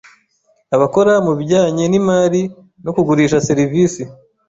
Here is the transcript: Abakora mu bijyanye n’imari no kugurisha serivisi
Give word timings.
Abakora 0.75 1.13
mu 1.25 1.31
bijyanye 1.39 1.83
n’imari 1.91 2.41
no 2.85 2.91
kugurisha 2.95 3.43
serivisi 3.47 4.01